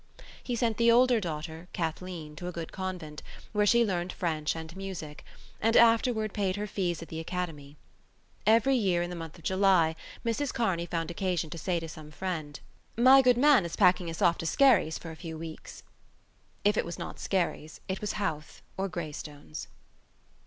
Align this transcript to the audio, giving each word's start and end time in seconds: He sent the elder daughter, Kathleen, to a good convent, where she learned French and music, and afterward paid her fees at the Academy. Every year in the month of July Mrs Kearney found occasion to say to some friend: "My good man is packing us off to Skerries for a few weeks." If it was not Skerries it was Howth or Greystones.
He 0.43 0.55
sent 0.55 0.77
the 0.77 0.89
elder 0.89 1.19
daughter, 1.19 1.67
Kathleen, 1.73 2.35
to 2.37 2.47
a 2.47 2.51
good 2.51 2.71
convent, 2.71 3.21
where 3.51 3.67
she 3.67 3.85
learned 3.85 4.11
French 4.11 4.55
and 4.55 4.75
music, 4.75 5.23
and 5.61 5.77
afterward 5.77 6.33
paid 6.33 6.55
her 6.55 6.65
fees 6.65 7.03
at 7.03 7.09
the 7.09 7.19
Academy. 7.19 7.77
Every 8.47 8.73
year 8.75 9.03
in 9.03 9.11
the 9.11 9.15
month 9.15 9.37
of 9.37 9.43
July 9.43 9.95
Mrs 10.25 10.51
Kearney 10.55 10.87
found 10.87 11.11
occasion 11.11 11.51
to 11.51 11.57
say 11.59 11.79
to 11.79 11.87
some 11.87 12.09
friend: 12.09 12.59
"My 12.97 13.21
good 13.21 13.37
man 13.37 13.63
is 13.63 13.75
packing 13.75 14.09
us 14.09 14.23
off 14.23 14.39
to 14.39 14.47
Skerries 14.47 14.97
for 14.97 15.11
a 15.11 15.15
few 15.15 15.37
weeks." 15.37 15.83
If 16.63 16.77
it 16.77 16.83
was 16.83 16.97
not 16.97 17.19
Skerries 17.19 17.79
it 17.87 18.01
was 18.01 18.13
Howth 18.13 18.63
or 18.77 18.89
Greystones. 18.89 19.67